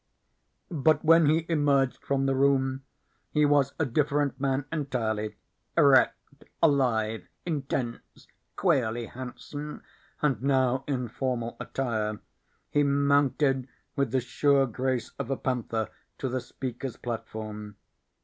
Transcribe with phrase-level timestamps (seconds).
[0.71, 2.83] But when he emerged from the room
[3.29, 5.35] he was a different man entirely.
[5.77, 6.17] Erect,
[6.63, 8.25] alive, intense,
[8.55, 9.83] queerly handsome,
[10.19, 12.19] and now in formal attire,
[12.71, 17.75] he mounted with the sure grace of a panther to the speaker's platform.